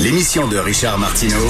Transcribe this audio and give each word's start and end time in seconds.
L'émission 0.00 0.48
de 0.48 0.58
Richard 0.58 0.98
Martineau 0.98 1.46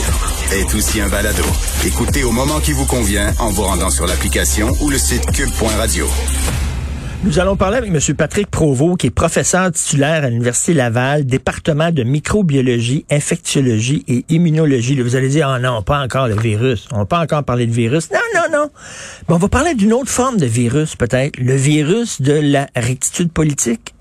est 0.53 0.75
aussi 0.75 1.01
un 1.01 1.09
balado. 1.09 1.43
Écoutez 1.87 2.23
au 2.25 2.31
moment 2.31 2.61
qui 2.61 2.73
vous 2.73 2.87
convient 2.87 3.33
en 3.39 3.51
vous 3.51 3.63
rendant 3.63 3.91
sur 3.91 4.07
l'application 4.07 4.69
ou 4.81 4.91
le 4.91 4.99
site 4.99 5.27
cube.radio. 5.33 6.07
Nous 7.25 7.39
allons 7.39 7.57
parler 7.57 7.79
avec 7.79 7.91
M. 7.91 8.17
Patrick 8.17 8.49
Provost, 8.49 8.99
qui 8.99 9.07
est 9.07 9.11
professeur 9.11 9.71
titulaire 9.71 10.25
à 10.25 10.29
l'Université 10.29 10.75
Laval, 10.75 11.25
département 11.25 11.93
de 11.93 12.03
microbiologie, 12.03 13.07
infectiologie 13.11 14.05
et 14.09 14.25
immunologie. 14.29 15.01
vous 15.01 15.17
allez 15.17 15.29
dire, 15.29 15.53
oh 15.55 15.61
non, 15.61 15.83
pas 15.83 16.01
encore 16.01 16.27
le 16.27 16.37
virus. 16.37 16.89
On 16.93 17.07
pas 17.07 17.21
encore 17.21 17.45
parler 17.45 17.67
de 17.67 17.73
virus. 17.73 18.11
Non, 18.11 18.19
non, 18.35 18.59
non. 18.59 18.71
On 19.29 19.37
va 19.37 19.49
parler 19.49 19.75
d'une 19.75 19.93
autre 19.93 20.11
forme 20.11 20.37
de 20.37 20.47
virus, 20.47 20.97
peut-être. 20.97 21.39
Le 21.39 21.55
virus 21.55 22.21
de 22.21 22.33
la 22.33 22.67
rectitude 22.75 23.33
politique. 23.33 23.92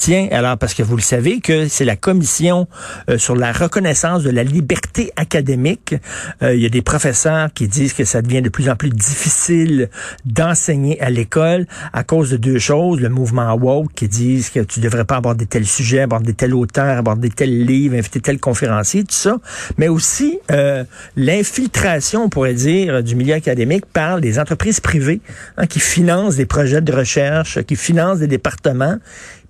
Tiens, 0.00 0.28
alors 0.30 0.56
parce 0.56 0.72
que 0.72 0.82
vous 0.82 0.96
le 0.96 1.02
savez 1.02 1.42
que 1.42 1.68
c'est 1.68 1.84
la 1.84 1.94
commission 1.94 2.66
euh, 3.10 3.18
sur 3.18 3.36
la 3.36 3.52
reconnaissance 3.52 4.22
de 4.22 4.30
la 4.30 4.44
liberté 4.44 5.12
académique. 5.14 5.94
Euh, 6.42 6.54
il 6.54 6.62
y 6.62 6.64
a 6.64 6.70
des 6.70 6.80
professeurs 6.80 7.52
qui 7.52 7.68
disent 7.68 7.92
que 7.92 8.06
ça 8.06 8.22
devient 8.22 8.40
de 8.40 8.48
plus 8.48 8.70
en 8.70 8.76
plus 8.76 8.88
difficile 8.88 9.90
d'enseigner 10.24 10.98
à 11.02 11.10
l'école 11.10 11.66
à 11.92 12.02
cause 12.02 12.30
de 12.30 12.38
deux 12.38 12.58
choses. 12.58 12.98
Le 12.98 13.10
mouvement 13.10 13.52
woke 13.52 13.92
qui 13.94 14.08
disent 14.08 14.48
que 14.48 14.60
tu 14.60 14.80
devrais 14.80 15.04
pas 15.04 15.16
aborder 15.16 15.44
tel 15.44 15.66
sujet, 15.66 16.00
aborder 16.00 16.32
tel 16.32 16.54
auteur, 16.54 16.96
aborder 16.96 17.28
tel 17.28 17.66
livre, 17.66 17.94
inviter 17.94 18.22
tel 18.22 18.40
conférencier, 18.40 19.04
tout 19.04 19.14
ça. 19.14 19.36
Mais 19.76 19.88
aussi 19.88 20.38
euh, 20.50 20.82
l'infiltration, 21.14 22.24
on 22.24 22.30
pourrait 22.30 22.54
dire, 22.54 23.02
du 23.02 23.16
milieu 23.16 23.34
académique 23.34 23.84
par 23.84 24.22
des 24.22 24.38
entreprises 24.38 24.80
privées 24.80 25.20
hein, 25.58 25.66
qui 25.66 25.78
financent 25.78 26.36
des 26.36 26.46
projets 26.46 26.80
de 26.80 26.90
recherche, 26.90 27.60
qui 27.64 27.76
financent 27.76 28.20
des 28.20 28.28
départements 28.28 28.96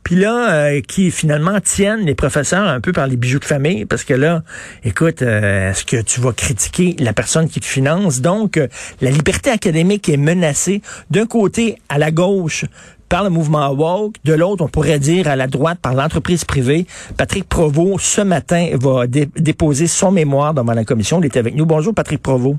puis 0.03 0.17
là, 0.17 0.53
euh, 0.53 0.81
qui 0.81 1.11
finalement 1.11 1.61
tiennent 1.61 2.01
les 2.01 2.15
professeurs 2.15 2.67
un 2.67 2.81
peu 2.81 2.93
par 2.93 3.07
les 3.07 3.17
bijoux 3.17 3.39
de 3.39 3.45
famille, 3.45 3.85
parce 3.85 4.05
que 4.05 4.15
là, 4.15 4.43
écoute, 4.85 5.23
euh, 5.23 5.71
est-ce 5.71 5.85
que 5.85 6.01
tu 6.01 6.21
vas 6.21 6.33
critiquer 6.33 6.97
la 6.99 7.13
personne 7.13 7.49
qui 7.49 7.61
te 7.61 7.67
finance? 7.67 8.21
Donc, 8.21 8.57
euh, 8.57 8.69
la 9.01 9.11
liberté 9.11 9.51
académique 9.51 10.09
est 10.09 10.16
menacée 10.16 10.83
d'un 11.11 11.27
côté 11.27 11.79
à 11.89 11.99
la 11.99 12.11
gauche 12.11 12.65
par 13.09 13.24
le 13.24 13.30
mouvement 13.30 13.69
woke, 13.71 14.15
de 14.24 14.33
l'autre, 14.35 14.65
on 14.65 14.69
pourrait 14.69 15.01
dire 15.01 15.27
à 15.27 15.35
la 15.35 15.49
droite 15.49 15.80
par 15.83 15.95
l'entreprise 15.95 16.45
privée. 16.45 16.87
Patrick 17.17 17.49
Provost, 17.49 18.05
ce 18.05 18.21
matin, 18.21 18.71
va 18.74 19.09
déposer 19.09 19.89
son 19.89 20.13
mémoire 20.13 20.55
devant 20.55 20.74
la 20.74 20.85
commission. 20.85 21.21
Il 21.21 21.27
est 21.27 21.37
avec 21.37 21.57
nous. 21.57 21.67
Bonjour, 21.67 21.93
Patrick 21.93 22.23
Provost. 22.23 22.57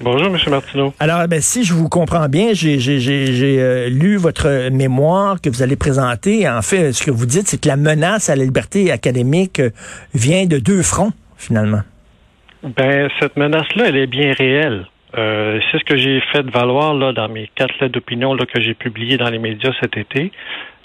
Bonjour, 0.00 0.26
M. 0.26 0.38
Martineau. 0.50 0.92
Alors, 0.98 1.26
ben, 1.28 1.40
si 1.40 1.64
je 1.64 1.72
vous 1.72 1.88
comprends 1.88 2.28
bien, 2.28 2.48
j'ai 2.52 2.78
euh, 3.60 3.88
lu 3.88 4.16
votre 4.16 4.70
mémoire 4.70 5.40
que 5.40 5.48
vous 5.48 5.62
allez 5.62 5.76
présenter. 5.76 6.48
En 6.48 6.62
fait, 6.62 6.92
ce 6.92 7.04
que 7.04 7.10
vous 7.10 7.26
dites, 7.26 7.46
c'est 7.46 7.60
que 7.60 7.68
la 7.68 7.76
menace 7.76 8.28
à 8.28 8.36
la 8.36 8.44
liberté 8.44 8.90
académique 8.90 9.60
euh, 9.60 9.70
vient 10.14 10.46
de 10.46 10.58
deux 10.58 10.82
fronts, 10.82 11.12
finalement. 11.36 11.82
Ben, 12.62 13.08
cette 13.20 13.36
menace-là, 13.36 13.84
elle 13.88 13.96
est 13.96 14.06
bien 14.06 14.32
réelle. 14.32 14.86
Euh, 15.16 15.60
c'est 15.70 15.78
ce 15.78 15.84
que 15.84 15.96
j'ai 15.96 16.20
fait 16.32 16.44
valoir 16.50 16.94
là, 16.94 17.12
dans 17.12 17.28
mes 17.28 17.48
quatre 17.54 17.74
lettres 17.80 17.94
d'opinion 17.94 18.36
que 18.36 18.60
j'ai 18.60 18.74
publiées 18.74 19.16
dans 19.16 19.30
les 19.30 19.38
médias 19.38 19.70
cet 19.80 19.96
été. 19.96 20.32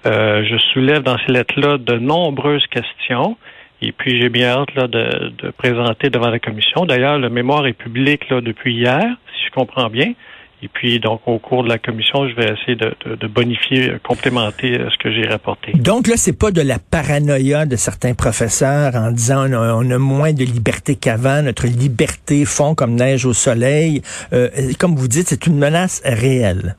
je 0.06 0.58
soulève 0.72 1.02
dans 1.02 1.18
ces 1.26 1.34
lettres-là 1.34 1.78
de 1.80 1.98
nombreuses 1.98 2.68
questions 2.68 3.38
et 3.82 3.92
puis, 3.94 4.20
j'ai 4.20 4.30
bien 4.30 4.50
hâte 4.50 4.76
là, 4.76 4.88
de, 4.88 5.32
de, 5.42 5.52
présenter 5.52 6.10
devant 6.10 6.30
la 6.30 6.40
commission. 6.40 6.86
D'ailleurs, 6.86 7.18
le 7.18 7.30
mémoire 7.30 7.66
est 7.66 7.74
public 7.74 8.30
là, 8.30 8.42
depuis 8.42 8.76
hier, 8.76 9.06
si 9.34 9.48
je 9.48 9.52
comprends 9.52 9.90
bien. 9.90 10.14
Et 10.62 10.68
puis, 10.68 11.00
donc, 11.00 11.22
au 11.26 11.40
cours 11.40 11.64
de 11.64 11.70
la 11.70 11.78
commission, 11.78 12.28
je 12.28 12.36
vais 12.36 12.52
essayer 12.52 12.76
de, 12.76 12.94
de, 13.06 13.16
de 13.16 13.28
bonifier, 13.28 13.92
euh, 13.92 14.00
complémenter 14.04 14.78
euh, 14.78 14.90
ce 14.90 14.98
que 14.98 15.10
j'ai 15.10 15.26
rapporté. 15.26 15.72
Donc 15.74 16.08
là, 16.08 16.18
c'est 16.18 16.38
pas 16.38 16.52
de 16.52 16.62
la 16.62 16.80
paranoïa 16.80 17.66
de 17.66 17.78
certains 17.78 18.14
professeurs 18.14 18.94
en 18.96 19.12
disant 19.12 19.50
on 19.50 19.90
a, 19.90 19.98
moins 19.98 20.34
de 20.34 20.44
liberté 20.44 20.96
qu'avant, 20.96 21.42
notre 21.42 21.66
liberté 21.66 22.44
fond 22.44 22.76
comme 22.76 22.96
neige 22.96 23.26
au 23.26 23.32
soleil. 23.32 24.02
Euh, 24.34 24.50
comme 24.78 24.96
vous 24.96 25.08
dites, 25.08 25.30
c'est 25.30 25.48
une 25.48 25.58
menace 25.58 26.02
réelle. 26.04 26.76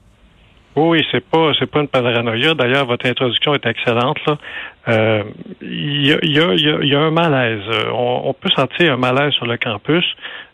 Oui, 0.82 1.04
c'est 1.12 1.22
pas 1.22 1.52
c'est 1.58 1.70
pas 1.70 1.80
une 1.80 1.88
paranoïa. 1.88 2.54
D'ailleurs, 2.54 2.86
votre 2.86 3.06
introduction 3.06 3.52
est 3.52 3.66
excellente. 3.66 4.16
Là, 4.26 4.38
euh, 4.88 5.24
il 5.60 6.06
y, 6.06 6.94
a, 6.94 7.00
un 7.00 7.10
malaise. 7.10 7.60
On, 7.92 8.32
peut 8.32 8.48
sentir 8.56 8.94
un 8.94 8.96
malaise 8.96 9.34
sur 9.34 9.44
le 9.44 9.58
campus. 9.58 10.04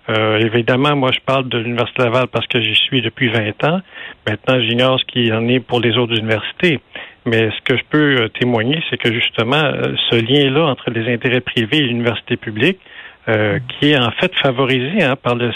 Euh, 0.09 0.39
évidemment, 0.41 0.97
moi, 0.97 1.11
je 1.13 1.21
parle 1.25 1.49
de 1.49 1.59
l'Université 1.59 2.03
Laval 2.03 2.27
parce 2.27 2.49
que 2.49 2.61
j'y 2.61 2.75
suis 2.75 3.03
depuis 3.03 3.29
20 3.29 3.63
ans. 3.69 3.81
Maintenant, 4.29 4.61
j'ignore 4.61 4.99
ce 4.99 5.05
qu'il 5.05 5.33
en 5.33 5.47
est 5.47 5.61
pour 5.61 5.79
les 5.79 5.97
autres 5.97 6.19
universités. 6.19 6.81
Mais 7.25 7.51
ce 7.51 7.63
que 7.63 7.77
je 7.77 7.85
peux 7.89 8.23
euh, 8.23 8.29
témoigner, 8.29 8.83
c'est 8.91 8.97
que 8.97 9.13
justement, 9.13 9.63
ce 10.11 10.17
lien-là 10.17 10.67
entre 10.67 10.91
les 10.91 11.13
intérêts 11.13 11.41
privés 11.41 11.79
et 11.79 11.83
l'université 11.83 12.37
publique, 12.37 12.81
euh, 13.29 13.59
qui 13.69 13.91
est 13.91 13.99
en 13.99 14.13
fait 14.13 14.33
favorisé 14.41 15.03
hein, 15.03 15.15
par 15.21 15.35
le 15.37 15.53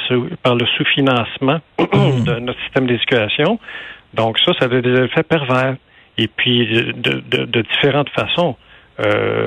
sous-financement 0.77 1.61
de 1.79 2.39
notre 2.41 2.61
système 2.63 2.87
d'éducation, 2.87 3.61
donc 4.15 4.39
ça, 4.41 4.53
ça 4.59 4.67
a 4.67 4.69
des 4.69 5.03
effets 5.03 5.23
pervers. 5.23 5.77
Et 6.19 6.29
puis 6.29 6.67
de, 6.67 7.23
de, 7.31 7.45
de 7.47 7.63
différentes 7.63 8.11
façons. 8.11 8.57
Euh, 9.01 9.45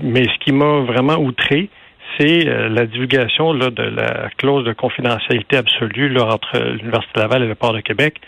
mais 0.00 0.24
ce 0.24 0.38
qui 0.44 0.52
m'a 0.52 0.80
vraiment 0.80 1.16
outré, 1.16 1.70
c'est 2.18 2.48
euh, 2.48 2.68
la 2.68 2.86
divulgation 2.86 3.52
là, 3.52 3.70
de 3.70 3.82
la 3.82 4.28
clause 4.36 4.64
de 4.64 4.72
confidentialité 4.72 5.56
absolue 5.56 6.08
là, 6.08 6.24
entre 6.24 6.58
l'Université 6.58 7.20
Laval 7.20 7.44
et 7.44 7.46
le 7.46 7.54
Port 7.54 7.72
de 7.72 7.80
Québec. 7.80 8.20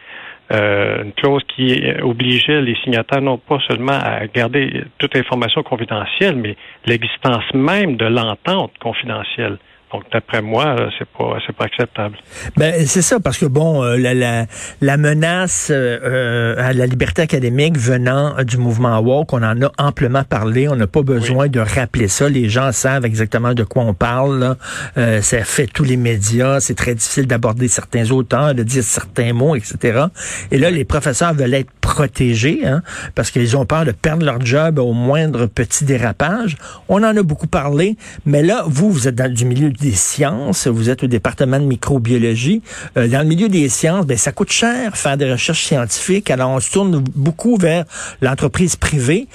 Euh, 0.52 1.04
une 1.04 1.12
clause 1.12 1.42
qui 1.56 1.80
obligeait 2.02 2.60
les 2.60 2.76
signataires 2.82 3.22
non 3.22 3.38
pas 3.38 3.58
seulement 3.68 3.98
à 3.98 4.26
garder 4.26 4.84
toute 4.98 5.16
information 5.16 5.62
confidentielle, 5.62 6.36
mais 6.36 6.56
l'existence 6.86 7.44
même 7.54 7.96
de 7.96 8.06
l'entente 8.06 8.72
confidentielle. 8.80 9.58
Donc, 9.92 10.04
d'après 10.12 10.40
moi, 10.40 10.76
c'est 10.98 11.08
pas 11.08 11.36
c'est 11.44 11.54
pas 11.54 11.64
acceptable. 11.64 12.16
Ben 12.56 12.86
c'est 12.86 13.02
ça 13.02 13.18
parce 13.18 13.38
que 13.38 13.46
bon, 13.46 13.82
euh, 13.82 13.96
la, 13.96 14.14
la, 14.14 14.46
la 14.80 14.96
menace 14.96 15.70
euh, 15.72 16.54
à 16.58 16.72
la 16.72 16.86
liberté 16.86 17.22
académique 17.22 17.76
venant 17.76 18.42
du 18.44 18.56
mouvement 18.56 18.98
woke, 19.00 19.32
on 19.32 19.42
en 19.42 19.60
a 19.62 19.72
amplement 19.78 20.22
parlé. 20.22 20.68
On 20.68 20.76
n'a 20.76 20.86
pas 20.86 21.02
besoin 21.02 21.48
de 21.48 21.58
rappeler 21.58 22.06
ça. 22.06 22.28
Les 22.28 22.48
gens 22.48 22.70
savent 22.70 23.04
exactement 23.04 23.52
de 23.52 23.64
quoi 23.64 23.82
on 23.82 23.94
parle. 23.94 24.56
Euh, 24.96 25.20
ça 25.22 25.42
fait 25.42 25.66
tous 25.66 25.84
les 25.84 25.96
médias. 25.96 26.60
C'est 26.60 26.76
très 26.76 26.94
difficile 26.94 27.26
d'aborder 27.26 27.66
certains 27.66 28.10
auteurs, 28.12 28.54
de 28.54 28.62
dire 28.62 28.84
certains 28.84 29.32
mots, 29.32 29.56
etc. 29.56 30.04
Et 30.52 30.58
là, 30.58 30.70
les 30.70 30.84
professeurs 30.84 31.34
veulent 31.34 31.54
être 31.54 31.70
protégés 31.80 32.64
hein, 32.64 32.82
parce 33.16 33.32
qu'ils 33.32 33.56
ont 33.56 33.66
peur 33.66 33.84
de 33.84 33.90
perdre 33.90 34.24
leur 34.24 34.40
job 34.40 34.78
au 34.78 34.92
moindre 34.92 35.46
petit 35.46 35.84
dérapage. 35.84 36.56
On 36.88 37.02
en 37.02 37.16
a 37.16 37.22
beaucoup 37.22 37.48
parlé, 37.48 37.96
mais 38.24 38.42
là, 38.44 38.62
vous, 38.66 38.90
vous 38.92 39.08
êtes 39.08 39.16
dans 39.16 39.32
du 39.32 39.44
milieu 39.44 39.70
des 39.80 39.92
sciences, 39.92 40.66
vous 40.66 40.90
êtes 40.90 41.02
au 41.02 41.06
département 41.06 41.58
de 41.58 41.64
microbiologie. 41.64 42.62
Euh, 42.96 43.08
dans 43.08 43.20
le 43.20 43.26
milieu 43.26 43.48
des 43.48 43.68
sciences, 43.68 44.06
ben, 44.06 44.16
ça 44.16 44.32
coûte 44.32 44.52
cher 44.52 44.96
faire 44.96 45.16
des 45.16 45.30
recherches 45.30 45.64
scientifiques. 45.64 46.30
Alors, 46.30 46.50
on 46.50 46.60
se 46.60 46.70
tourne 46.70 47.02
beaucoup 47.14 47.56
vers 47.56 47.84
l'entreprise 48.20 48.76
privée. 48.76 49.26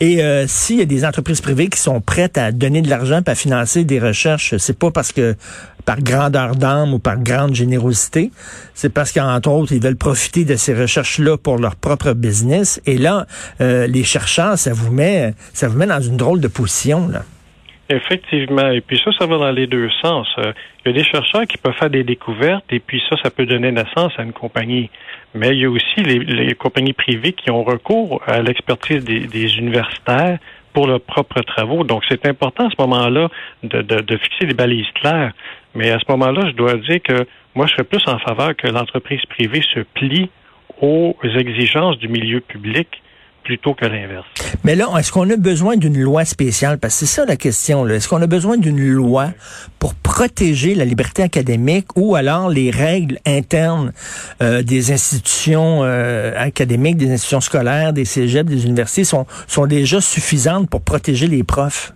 Et 0.00 0.22
euh, 0.22 0.46
s'il 0.48 0.78
y 0.78 0.82
a 0.82 0.84
des 0.84 1.04
entreprises 1.04 1.40
privées 1.40 1.68
qui 1.68 1.80
sont 1.80 2.00
prêtes 2.00 2.36
à 2.36 2.50
donner 2.50 2.82
de 2.82 2.90
l'argent 2.90 3.20
à 3.26 3.34
financer 3.34 3.84
des 3.84 4.00
recherches, 4.00 4.56
c'est 4.58 4.76
pas 4.76 4.90
parce 4.90 5.12
que 5.12 5.36
par 5.84 6.00
grandeur 6.00 6.56
d'âme 6.56 6.94
ou 6.94 6.98
par 6.98 7.18
grande 7.18 7.54
générosité, 7.54 8.30
c'est 8.74 8.88
parce 8.88 9.12
qu'entre 9.12 9.50
autres, 9.50 9.72
ils 9.72 9.82
veulent 9.82 9.96
profiter 9.96 10.44
de 10.44 10.56
ces 10.56 10.74
recherches-là 10.74 11.36
pour 11.36 11.58
leur 11.58 11.76
propre 11.76 12.12
business. 12.12 12.80
Et 12.86 12.98
là, 12.98 13.26
euh, 13.60 13.86
les 13.86 14.04
chercheurs, 14.04 14.58
ça 14.58 14.72
vous 14.72 14.92
met, 14.92 15.34
ça 15.52 15.68
vous 15.68 15.78
met 15.78 15.86
dans 15.86 16.00
une 16.00 16.16
drôle 16.16 16.40
de 16.40 16.48
position. 16.48 17.08
Là. 17.08 17.24
Effectivement. 17.88 18.70
Et 18.70 18.80
puis 18.80 19.00
ça, 19.04 19.10
ça 19.18 19.26
va 19.26 19.38
dans 19.38 19.50
les 19.50 19.66
deux 19.66 19.90
sens. 20.00 20.28
Euh, 20.38 20.52
il 20.84 20.92
y 20.92 20.94
a 20.94 20.98
des 20.98 21.04
chercheurs 21.04 21.46
qui 21.46 21.58
peuvent 21.58 21.74
faire 21.74 21.90
des 21.90 22.04
découvertes 22.04 22.64
et 22.70 22.80
puis 22.80 23.02
ça, 23.08 23.16
ça 23.22 23.30
peut 23.30 23.44
donner 23.44 23.72
naissance 23.72 24.12
à 24.18 24.22
une 24.22 24.32
compagnie. 24.32 24.88
Mais 25.34 25.50
il 25.50 25.58
y 25.58 25.64
a 25.64 25.70
aussi 25.70 26.02
les, 26.02 26.54
compagnies 26.54 26.92
privées 26.92 27.32
qui 27.32 27.50
ont 27.50 27.64
recours 27.64 28.22
à 28.26 28.40
l'expertise 28.40 29.04
des, 29.04 29.58
universitaires 29.58 30.38
pour 30.72 30.86
leurs 30.86 31.00
propres 31.00 31.42
travaux. 31.42 31.84
Donc, 31.84 32.02
c'est 32.08 32.26
important 32.26 32.68
à 32.68 32.70
ce 32.70 32.80
moment-là 32.82 33.28
de, 33.62 33.82
de, 33.82 34.16
fixer 34.16 34.46
des 34.46 34.54
balises 34.54 34.90
claires. 34.94 35.32
Mais 35.74 35.90
à 35.90 35.98
ce 35.98 36.04
moment-là, 36.10 36.48
je 36.48 36.52
dois 36.52 36.74
dire 36.74 37.02
que 37.02 37.26
moi, 37.54 37.66
je 37.66 37.72
serais 37.72 37.84
plus 37.84 38.06
en 38.06 38.18
faveur 38.18 38.56
que 38.56 38.68
l'entreprise 38.68 39.24
privée 39.26 39.62
se 39.74 39.80
plie 39.80 40.30
aux 40.80 41.14
exigences 41.22 41.98
du 41.98 42.08
milieu 42.08 42.40
public 42.40 43.02
plutôt 43.42 43.74
que 43.74 43.84
l'inverse. 43.84 44.26
Mais 44.64 44.74
là, 44.74 44.88
est-ce 44.98 45.12
qu'on 45.12 45.28
a 45.30 45.36
besoin 45.36 45.76
d'une 45.76 46.00
loi 46.00 46.24
spéciale? 46.24 46.78
Parce 46.78 46.94
que 46.94 47.06
c'est 47.06 47.20
ça 47.20 47.26
la 47.26 47.36
question. 47.36 47.86
Est-ce 47.88 48.08
qu'on 48.08 48.22
a 48.22 48.26
besoin 48.26 48.56
d'une 48.56 48.78
loi 48.78 49.28
pour 49.78 49.94
protéger 49.94 50.74
la 50.74 50.84
liberté 50.84 51.22
académique 51.22 51.86
ou 51.96 52.14
alors 52.14 52.48
les 52.48 52.70
règles 52.70 53.18
internes 53.26 53.92
euh, 54.42 54.62
des 54.62 54.92
institutions 54.92 55.80
euh, 55.82 56.32
académiques, 56.36 56.96
des 56.96 57.10
institutions 57.10 57.40
scolaires, 57.40 57.92
des 57.92 58.04
cégeps, 58.04 58.48
des 58.48 58.64
universités 58.66 59.04
sont, 59.04 59.26
sont 59.46 59.66
déjà 59.66 60.00
suffisantes 60.00 60.70
pour 60.70 60.82
protéger 60.82 61.26
les 61.26 61.42
profs? 61.42 61.92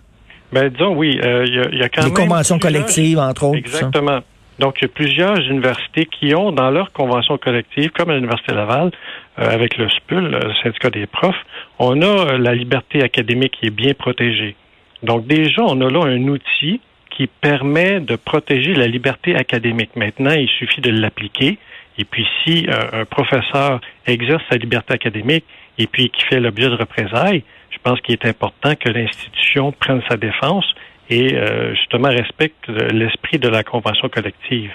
Ben, 0.51 0.69
disons, 0.69 0.95
oui. 0.95 1.19
Euh, 1.23 1.45
il 1.45 1.77
y, 1.77 1.83
a, 1.83 1.89
quand 1.89 2.03
même... 2.03 2.09
Les 2.09 2.13
conventions 2.13 2.59
collectives, 2.59 3.19
entre 3.19 3.45
autres. 3.45 3.57
Exactement. 3.57 4.19
Donc, 4.59 4.75
il 4.79 4.83
y 4.83 4.85
a 4.85 4.91
plusieurs 4.93 5.39
universités 5.39 6.05
qui 6.05 6.33
ont 6.33 6.51
dans 6.51 6.71
leur 6.71 6.91
convention 6.91 7.37
collective, 7.37 7.91
comme 7.91 8.11
l'Université 8.11 8.53
Laval, 8.53 8.91
avec 9.37 9.77
le 9.77 9.89
SPUL, 9.89 10.29
le 10.29 10.53
syndicat 10.63 10.89
des 10.89 11.05
profs, 11.05 11.43
on 11.79 12.01
a 12.01 12.05
euh, 12.05 12.37
la 12.37 12.53
liberté 12.53 13.03
académique 13.03 13.57
qui 13.59 13.67
est 13.67 13.75
bien 13.75 13.93
protégée. 13.93 14.55
Donc, 15.03 15.27
déjà, 15.27 15.63
on 15.63 15.79
a 15.81 15.89
là 15.89 16.05
un 16.05 16.27
outil 16.27 16.81
qui 17.11 17.27
permet 17.27 17.99
de 17.99 18.15
protéger 18.15 18.73
la 18.73 18.87
liberté 18.87 19.35
académique. 19.35 19.95
Maintenant, 19.95 20.31
il 20.31 20.49
suffit 20.49 20.81
de 20.81 20.91
l'appliquer. 20.91 21.57
Et 21.97 22.05
puis, 22.05 22.27
si 22.43 22.67
un 22.69 23.05
professeur 23.05 23.81
exerce 24.05 24.43
sa 24.51 24.57
liberté 24.57 24.93
académique 24.93 25.45
et 25.79 25.87
puis 25.87 26.09
qui 26.09 26.21
fait 26.23 26.39
l'objet 26.39 26.69
de 26.69 26.75
représailles, 26.75 27.43
je 27.71 27.77
pense 27.81 27.99
qu'il 28.01 28.13
est 28.13 28.25
important 28.25 28.75
que 28.75 28.89
l'institution 28.89 29.71
prenne 29.71 30.01
sa 30.07 30.17
défense 30.17 30.65
et 31.09 31.35
euh, 31.35 31.73
justement 31.75 32.09
respecte 32.09 32.67
l'esprit 32.67 33.39
de 33.39 33.47
la 33.47 33.63
convention 33.63 34.09
collective. 34.09 34.71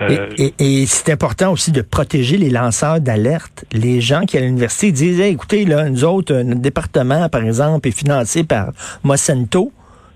Euh, 0.00 0.28
et, 0.58 0.86
c'est 0.86 1.12
important 1.12 1.52
aussi 1.52 1.70
de 1.70 1.82
protéger 1.82 2.36
les 2.36 2.50
lanceurs 2.50 3.00
d'alerte. 3.00 3.64
Les 3.72 4.00
gens 4.00 4.22
qui 4.22 4.36
à 4.36 4.40
l'université 4.40 4.90
disent 4.90 5.20
écoutez, 5.20 5.64
là, 5.64 5.88
nous 5.88 6.04
autres, 6.04 6.34
notre 6.34 6.60
département, 6.60 7.28
par 7.28 7.44
exemple, 7.44 7.86
est 7.88 7.96
financé 7.96 8.42
par 8.42 8.72
Mocento. 9.04 9.72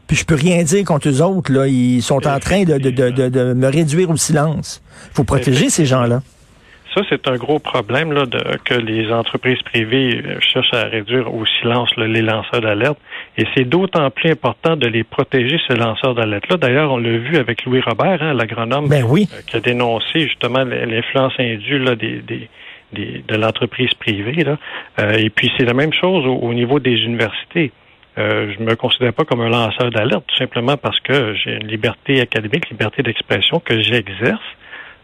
Puis 0.08 0.16
je 0.16 0.24
peux 0.24 0.34
rien 0.34 0.62
dire 0.62 0.84
contre 0.84 1.08
eux 1.08 1.22
autres. 1.22 1.52
Là. 1.52 1.66
Ils 1.66 2.02
sont 2.02 2.26
en 2.26 2.38
train 2.38 2.64
de, 2.64 2.78
de, 2.78 2.90
de, 2.90 3.28
de 3.28 3.54
me 3.54 3.68
réduire 3.68 4.10
au 4.10 4.16
silence. 4.16 4.82
Il 5.12 5.16
faut 5.16 5.24
protéger 5.24 5.68
ces 5.68 5.84
gens-là 5.84 6.20
ça, 6.96 7.02
c'est 7.10 7.28
un 7.28 7.36
gros 7.36 7.58
problème 7.58 8.12
là, 8.12 8.24
de, 8.24 8.56
que 8.64 8.74
les 8.74 9.12
entreprises 9.12 9.60
privées 9.62 10.22
euh, 10.24 10.38
cherchent 10.40 10.72
à 10.72 10.84
réduire 10.84 11.32
au 11.32 11.44
silence 11.60 11.90
les 11.96 12.22
lanceurs 12.22 12.62
d'alerte. 12.62 12.98
Et 13.38 13.44
c'est 13.54 13.64
d'autant 13.64 14.10
plus 14.10 14.30
important 14.30 14.76
de 14.76 14.86
les 14.86 15.04
protéger, 15.04 15.60
ces 15.68 15.74
lanceurs 15.74 16.14
d'alerte-là. 16.14 16.56
D'ailleurs, 16.56 16.92
on 16.92 16.96
l'a 16.96 17.18
vu 17.18 17.36
avec 17.36 17.64
Louis 17.64 17.80
Robert, 17.80 18.22
hein, 18.22 18.32
l'agronome, 18.32 18.88
ben 18.88 19.04
oui. 19.04 19.28
Euh, 19.32 19.40
qui 19.46 19.56
a 19.56 19.60
dénoncé 19.60 20.22
justement 20.22 20.64
l'influence 20.64 21.34
indue 21.38 21.78
là, 21.78 21.94
des, 21.96 22.22
des, 22.22 22.48
de 23.26 23.36
l'entreprise 23.36 23.92
privée. 23.94 24.42
Là. 24.42 24.56
Euh, 25.00 25.18
et 25.18 25.28
puis, 25.28 25.52
c'est 25.58 25.64
la 25.64 25.74
même 25.74 25.92
chose 25.92 26.24
au, 26.26 26.54
niveau 26.54 26.78
des 26.78 26.96
universités. 26.96 27.72
Euh, 28.16 28.54
je 28.58 28.64
me 28.64 28.74
considère 28.74 29.12
pas 29.12 29.24
comme 29.24 29.42
un 29.42 29.50
lanceur 29.50 29.90
d'alerte, 29.90 30.24
tout 30.26 30.36
simplement 30.36 30.78
parce 30.78 30.98
que 31.00 31.34
j'ai 31.34 31.56
une 31.56 31.68
liberté 31.68 32.22
académique, 32.22 32.70
liberté 32.70 33.02
d'expression 33.02 33.60
que 33.60 33.82
j'exerce 33.82 34.40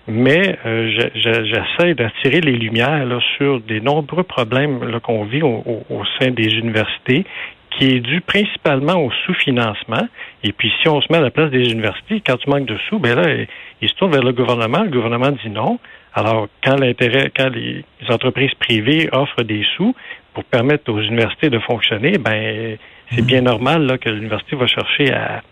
mais 0.08 0.58
euh, 0.67 0.90
j'essaie 1.14 1.94
d'attirer 1.94 2.40
les 2.40 2.56
lumières 2.56 3.06
là, 3.06 3.20
sur 3.37 3.61
des 3.61 3.81
nombreux 3.81 4.25
problèmes 4.25 4.99
qu'on 5.00 5.25
vit 5.25 5.43
au, 5.43 6.02
sein 6.19 6.31
des 6.31 6.49
universités 6.55 7.25
qui 7.77 7.87
est 7.87 8.01
dû 8.01 8.21
principalement 8.21 9.05
au 9.05 9.11
sous-financement. 9.25 10.09
Et 10.43 10.53
puis, 10.53 10.73
si 10.81 10.89
on 10.89 11.01
se 11.01 11.11
met 11.11 11.19
à 11.19 11.23
la 11.23 11.31
place 11.31 11.51
des 11.51 11.71
universités, 11.71 12.23
quand 12.25 12.37
tu 12.37 12.51
manques 12.51 12.67
de 12.67 12.77
sous, 12.89 12.99
ben 12.99 13.15
là, 13.15 13.47
ils 13.81 13.89
se 13.89 13.95
tournent 13.95 14.13
vers 14.13 14.23
le 14.23 14.33
gouvernement. 14.33 14.83
Le 14.83 14.91
gouvernement 14.91 15.31
dit 15.31 15.51
non. 15.51 15.79
Alors, 16.15 16.49
quand 16.63 16.77
l'intérêt, 16.77 17.31
quand 17.35 17.49
les 17.49 17.85
entreprises 18.09 18.55
privées 18.55 19.09
offrent 19.13 19.45
des 19.45 19.65
sous 19.77 19.95
pour 20.35 20.45
permettre 20.45 20.93
aux 20.93 21.01
universités 21.01 21.51
de 21.51 21.59
fonctionner, 21.59 22.19
ben 22.19 22.77
c'est 23.14 23.23
bien 23.23 23.43
normal 23.43 23.87
là, 23.87 23.99
que 23.99 24.09
l'université 24.09 24.56
va 24.56 24.67
chercher 24.67 25.12
à, 25.12 25.43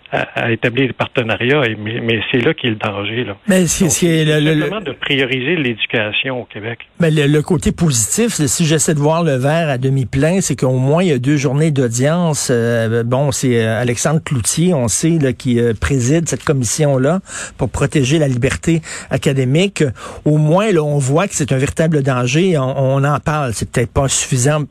établir 0.51 0.89
des 0.89 0.93
partenariats, 0.93 1.63
mais, 1.79 2.21
c'est 2.33 2.39
là 2.39 2.53
qu'il 2.53 2.71
y 2.71 2.73
a 2.73 2.75
le 2.75 2.93
danger. 2.93 3.25
Là. 3.25 3.37
Mais 3.47 3.67
c'est 3.69 4.25
le, 4.25 4.81
de 4.81 4.93
prioriser 4.93 5.55
l'éducation 5.55 6.41
au 6.41 6.45
Québec. 6.45 6.81
Mais 6.99 7.11
le, 7.11 7.43
côté 7.43 7.71
positif, 7.71 8.33
si 8.35 8.67
j'essaie 8.67 8.95
de 8.95 8.99
voir 8.99 9.23
le 9.23 9.37
verre 9.37 9.69
à 9.69 9.79
demi 9.79 10.07
plein, 10.07 10.41
c'est 10.41 10.57
qu'au 10.57 10.73
moins 10.73 11.05
il 11.05 11.11
y 11.11 11.13
a 11.13 11.19
deux 11.19 11.37
journées 11.37 11.71
d'audience. 11.71 12.49
Euh, 12.51 13.05
bon, 13.05 13.31
c'est 13.31 13.63
euh, 13.63 13.81
Alexandre 13.81 14.21
Cloutier, 14.25 14.75
on 14.75 14.89
sait, 14.89 15.19
là, 15.21 15.33
qui 15.33 15.61
euh, 15.61 15.75
préside 15.79 16.29
cette 16.29 16.45
commission-là 16.45 17.21
pour 17.57 17.71
protéger 17.71 18.19
la 18.19 18.27
liberté 18.27 18.83
académique. 19.11 19.85
Au 20.25 20.39
moins, 20.39 20.73
là, 20.73 20.83
on 20.83 20.99
voit 20.99 21.29
que 21.29 21.35
c'est 21.37 21.53
un 21.53 21.59
véritable 21.59 22.03
danger. 22.03 22.59
On, 22.59 22.97
on 22.97 23.05
en 23.05 23.21
parle. 23.21 23.53
C'est 23.55 23.71
peut-être 23.71 23.93
pas 23.93 24.09
suffisant 24.09 24.65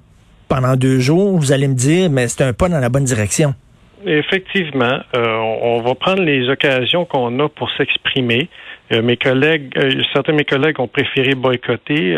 pendant 0.49 0.75
deux 0.75 0.99
jours, 0.99 1.37
vous 1.37 1.51
allez 1.51 1.67
me 1.67 1.75
dire, 1.75 2.09
mais 2.09 2.27
c'est 2.27 2.43
un 2.43 2.53
pas 2.53 2.67
dans 2.67 2.79
la 2.79 2.89
bonne 2.89 3.05
direction. 3.05 3.53
Effectivement, 4.05 4.99
euh, 5.15 5.35
on 5.61 5.81
va 5.81 5.93
prendre 5.93 6.21
les 6.21 6.49
occasions 6.49 7.05
qu'on 7.05 7.37
a 7.39 7.49
pour 7.49 7.69
s'exprimer. 7.77 8.49
Euh, 8.91 9.01
mes 9.01 9.17
collègues, 9.17 9.71
euh, 9.77 10.01
certains 10.13 10.31
de 10.31 10.37
mes 10.37 10.45
collègues 10.45 10.79
ont 10.79 10.87
préféré 10.87 11.35
boycotter 11.35 12.17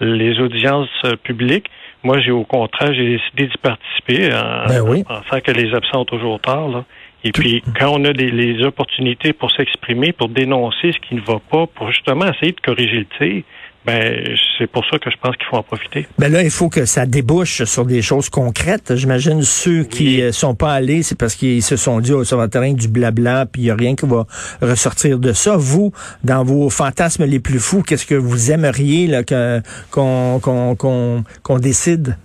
les 0.00 0.38
audiences 0.38 1.02
publiques. 1.24 1.70
Moi, 2.04 2.20
j'ai 2.20 2.30
au 2.30 2.44
contraire, 2.44 2.92
j'ai 2.94 3.16
décidé 3.16 3.46
d'y 3.48 3.58
participer 3.58 4.32
en, 4.32 4.68
ben 4.68 5.04
pensant 5.04 5.40
que 5.40 5.50
les 5.50 5.74
absents 5.74 6.02
ont 6.02 6.04
toujours 6.04 6.40
tard. 6.40 6.84
Et 7.24 7.32
puis, 7.32 7.62
quand 7.78 7.90
on 7.98 8.04
a 8.04 8.12
les 8.12 8.62
opportunités 8.64 9.32
pour 9.32 9.50
s'exprimer, 9.50 10.12
pour 10.12 10.28
dénoncer 10.28 10.92
ce 10.92 10.98
qui 11.08 11.16
ne 11.16 11.20
va 11.20 11.40
pas, 11.50 11.66
pour 11.66 11.90
justement 11.90 12.26
essayer 12.26 12.52
de 12.52 12.60
corriger 12.60 12.98
le 12.98 13.06
tir, 13.18 13.42
ben, 13.86 14.36
c'est 14.58 14.66
pour 14.66 14.84
ça 14.90 14.98
que 14.98 15.10
je 15.10 15.16
pense 15.16 15.36
qu'il 15.36 15.46
faut 15.46 15.56
en 15.56 15.62
profiter. 15.62 16.06
Ben 16.18 16.30
là, 16.30 16.42
il 16.42 16.50
faut 16.50 16.68
que 16.68 16.84
ça 16.84 17.06
débouche 17.06 17.64
sur 17.64 17.86
des 17.86 18.02
choses 18.02 18.28
concrètes. 18.28 18.94
J'imagine 18.96 19.42
ceux 19.42 19.84
qui 19.84 20.20
euh, 20.20 20.32
sont 20.32 20.54
pas 20.54 20.72
allés, 20.72 21.02
c'est 21.02 21.18
parce 21.18 21.34
qu'ils 21.34 21.62
se 21.62 21.76
sont 21.76 22.00
dit, 22.00 22.12
oh, 22.12 22.24
ça 22.24 22.36
va 22.36 22.48
terrain 22.48 22.72
du 22.72 22.88
blabla, 22.88 23.46
puis 23.46 23.62
il 23.62 23.64
n'y 23.66 23.70
a 23.70 23.74
rien 23.74 23.94
qui 23.94 24.06
va 24.06 24.26
ressortir 24.60 25.18
de 25.18 25.32
ça. 25.32 25.56
Vous, 25.56 25.92
dans 26.22 26.44
vos 26.44 26.68
fantasmes 26.70 27.24
les 27.24 27.40
plus 27.40 27.60
fous, 27.60 27.82
qu'est-ce 27.82 28.06
que 28.06 28.14
vous 28.14 28.50
aimeriez 28.50 29.06
là, 29.06 29.22
qu'on, 29.22 30.40
qu'on, 30.40 30.74
qu'on, 30.74 31.24
qu'on 31.42 31.58
décide? 31.58 32.16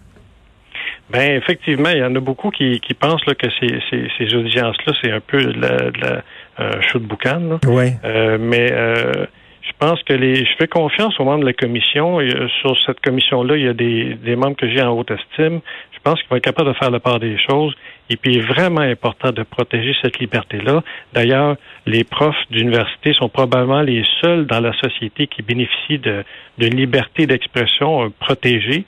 Ben 1.10 1.38
effectivement, 1.38 1.90
il 1.90 2.00
y 2.00 2.04
en 2.04 2.16
a 2.16 2.20
beaucoup 2.20 2.50
qui, 2.50 2.80
qui 2.80 2.96
pensent 2.96 3.26
là, 3.28 3.36
que 3.36 3.48
ces, 3.60 3.80
ces, 3.90 4.08
ces 4.18 4.34
audiences-là, 4.34 4.94
c'est 5.02 5.12
un 5.12 5.20
peu 5.20 5.44
de 5.44 5.62
la, 5.62 5.92
la 6.02 6.24
euh, 6.60 6.72
de 6.94 7.00
boucan. 7.00 7.60
Oui. 7.68 7.92
Euh, 8.04 8.38
mais 8.40 8.72
euh, 8.72 9.28
je 9.64 9.72
pense 9.80 10.02
que 10.04 10.14
les, 10.14 10.36
je 10.46 10.56
fais 10.58 10.68
confiance 10.68 11.18
aux 11.20 11.24
membres 11.24 11.42
de 11.42 11.46
la 11.46 11.54
commission. 11.54 12.20
sur 12.62 12.78
cette 12.86 13.00
commission-là, 13.00 13.56
il 13.56 13.64
y 13.64 13.68
a 13.68 13.74
des, 13.74 14.36
membres 14.36 14.58
que 14.58 14.70
j'ai 14.70 14.82
en 14.82 14.92
haute 14.92 15.12
estime. 15.12 15.62
Je 15.94 16.00
pense 16.04 16.20
qu'ils 16.20 16.30
vont 16.30 16.36
être 16.36 16.44
capables 16.44 16.70
de 16.70 16.78
faire 16.78 16.92
la 16.92 17.00
part 17.00 17.20
des 17.20 17.38
choses. 17.38 17.74
Et 18.10 18.18
puis, 18.18 18.34
il 18.34 18.38
est 18.40 18.42
vraiment 18.42 18.82
important 18.82 19.32
de 19.32 19.44
protéger 19.44 19.96
cette 20.02 20.20
liberté-là. 20.20 20.84
D'ailleurs, 21.14 21.56
les 21.86 22.04
profs 22.04 22.36
d'université 22.52 23.14
sont 23.14 23.30
probablement 23.30 23.82
les 23.82 24.04
seuls 24.22 24.46
dans 24.46 24.60
la 24.60 24.74
société 24.74 25.28
qui 25.28 25.42
bénéficient 25.42 26.00
de, 26.00 26.26
de 26.58 26.68
liberté 26.68 27.26
d'expression 27.26 28.06
euh, 28.06 28.10
protégée 28.20 28.84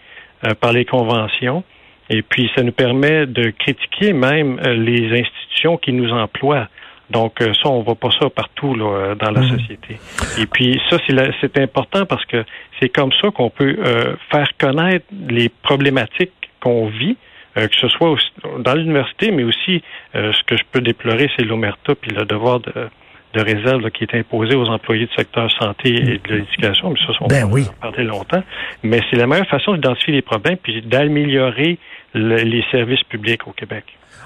euh, 0.45 0.53
par 0.55 0.73
les 0.73 0.83
conventions. 0.83 1.63
Et 2.09 2.21
puis, 2.21 2.51
ça 2.55 2.63
nous 2.63 2.73
permet 2.73 3.25
de 3.25 3.49
critiquer 3.51 4.11
même 4.11 4.59
euh, 4.59 4.75
les 4.75 5.21
institutions 5.21 5.77
qui 5.77 5.93
nous 5.93 6.11
emploient. 6.11 6.67
Donc 7.09 7.41
euh, 7.41 7.53
ça, 7.61 7.69
on 7.69 7.81
voit 7.81 7.95
pas 7.95 8.09
ça 8.19 8.29
partout 8.29 8.73
là, 8.75 8.85
euh, 8.85 9.15
dans 9.15 9.31
la 9.31 9.41
mhm. 9.41 9.59
société. 9.59 9.97
Et 10.39 10.45
puis 10.47 10.81
ça, 10.89 10.97
c'est 11.41 11.57
important 11.59 12.05
parce 12.05 12.25
que 12.25 12.43
c'est 12.79 12.89
comme 12.89 13.11
ça 13.21 13.29
qu'on 13.31 13.49
peut 13.49 13.75
euh, 13.77 14.15
faire 14.31 14.49
connaître 14.57 15.05
les 15.29 15.49
problématiques 15.49 16.31
qu'on 16.61 16.87
vit, 16.87 17.15
que 17.55 17.75
ce 17.79 17.87
soit 17.87 18.17
dans 18.59 18.73
l'université, 18.73 19.31
mais 19.31 19.43
aussi 19.43 19.81
ce 20.13 20.43
que 20.43 20.57
je 20.57 20.63
peux 20.73 20.81
déplorer, 20.81 21.29
c'est 21.37 21.45
l'omerta 21.45 21.95
puis 21.95 22.11
le 22.11 22.25
devoir 22.25 22.59
de, 22.59 22.89
de 23.35 23.41
réserve 23.41 23.89
qui 23.91 24.03
est 24.03 24.15
imposé 24.15 24.55
aux 24.55 24.67
employés 24.67 25.05
du 25.05 25.13
secteur 25.13 25.51
santé 25.51 25.89
et 25.89 26.17
de 26.17 26.35
l'éducation. 26.35 26.89
Mais 26.89 26.99
ça, 26.99 27.13
on 27.21 27.27
ben 27.27 27.47
oui. 27.49 27.65
en 27.69 27.91
parler 27.91 28.03
longtemps. 28.03 28.43
Mais 28.83 28.99
c'est 29.09 29.15
la 29.15 29.27
meilleure 29.27 29.47
façon 29.47 29.73
d'identifier 29.73 30.13
les 30.13 30.21
problèmes 30.21 30.57
puis 30.57 30.81
d'améliorer 30.81 31.77
les 32.13 32.63
services 32.71 33.03
publics 33.03 33.47
au 33.47 33.51
Québec. 33.51 33.85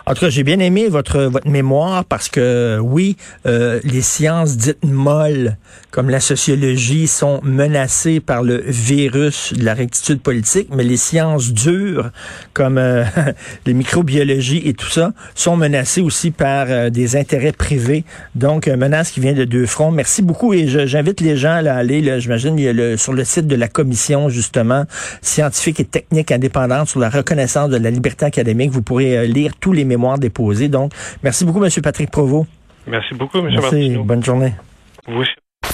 En 0.10 0.16
tout 0.16 0.22
cas, 0.22 0.32
j'ai 0.32 0.42
bien 0.42 0.58
aimé 0.58 0.89
votre 0.89 1.22
votre 1.25 1.48
mémoire 1.48 2.04
parce 2.04 2.30
que 2.30 2.80
oui, 2.82 3.16
euh, 3.46 3.80
les 3.84 4.01
sciences 4.01 4.58
dites 4.58 4.84
molles 4.84 5.56
comme 5.92 6.10
la 6.10 6.20
sociologie 6.20 7.06
sont 7.06 7.39
menacées 7.44 8.20
par 8.20 8.42
le 8.42 8.63
virus 8.66 9.54
de 9.54 9.63
la 9.63 9.75
rectitude 9.75 10.20
politique, 10.20 10.70
mais 10.75 10.84
les 10.84 10.98
sciences 10.98 11.54
dures 11.54 12.10
comme 12.54 12.80
euh, 12.80 13.04
les 13.68 13.75
microbiologies 13.75 14.63
et 14.66 14.74
tout 14.74 14.89
ça 14.89 15.13
sont 15.36 15.56
menacées 15.56 16.01
aussi 16.01 16.32
par 16.32 16.66
euh, 16.70 16.89
des 16.89 17.16
intérêts 17.16 17.51
privés. 17.51 18.04
Donc, 18.34 18.66
une 18.66 18.78
menace 18.78 19.12
qui 19.12 19.20
vient 19.20 19.34
de 19.34 19.46
deux 19.46 19.68
fronts. 19.68 19.92
Merci 19.92 20.24
beaucoup 20.24 20.56
et 20.56 20.68
j'invite 20.88 21.22
les 21.22 21.38
gens 21.38 21.63
à 21.63 21.74
aller, 21.74 22.20
j'imagine, 22.20 22.58
il 22.58 22.66
y 22.66 22.68
a 22.68 22.74
le, 22.74 22.98
sur 22.98 23.13
le 23.13 23.24
site 23.24 23.46
de 23.46 23.56
la 23.56 23.68
commission 23.68 24.28
justement 24.28 24.86
scientifique 25.22 25.80
et 25.80 25.86
technique 25.86 26.32
indépendante 26.32 26.89
sur 26.89 27.00
la 27.00 27.12
reconnaissance 27.12 27.70
de 27.70 27.78
la 27.78 27.92
liberté 27.92 28.25
académique. 28.25 28.72
Vous 28.72 28.82
pourrez 28.82 29.28
lire 29.28 29.51
tous 29.60 29.72
les 29.72 29.86
mémoires 29.86 29.99
déposés. 30.18 30.68
Donc, 30.68 30.91
merci 31.24 31.46
beaucoup, 31.46 31.63
M. 31.63 31.70
Patrick 31.84 32.12
Provost. 32.12 32.48
Merci 32.88 33.13
beaucoup, 33.13 33.39
M. 33.39 33.53
Martineau. 33.53 34.03
Bonne 34.03 34.24
journée. 34.24 34.53
Vous 35.08 35.22
aussi. 35.22 35.32